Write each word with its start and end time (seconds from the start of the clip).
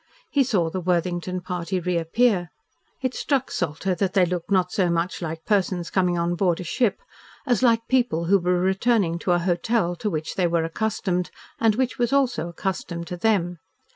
He 0.31 0.43
saw 0.43 0.71
the 0.71 0.81
Worthington 0.81 1.41
party 1.41 1.79
reappear. 1.79 2.49
It 3.03 3.13
struck 3.13 3.51
Salter 3.51 3.93
that 3.93 4.13
they 4.13 4.25
looked 4.25 4.49
not 4.49 4.71
so 4.71 4.89
much 4.89 5.21
like 5.21 5.45
persons 5.45 5.91
coming 5.91 6.17
on 6.17 6.33
board 6.33 6.59
a 6.59 6.63
ship, 6.63 6.99
as 7.45 7.61
like 7.61 7.87
people 7.87 8.25
who 8.25 8.39
were 8.39 8.59
returning 8.59 9.19
to 9.19 9.33
a 9.33 9.37
hotel 9.37 9.95
to 9.97 10.09
which 10.09 10.33
they 10.33 10.47
were 10.47 10.63
accustomed, 10.63 11.29
and 11.59 11.75
which 11.75 11.99
was 11.99 12.11
also 12.11 12.47
accustomed 12.49 13.05
to 13.09 13.15
them. 13.17 13.59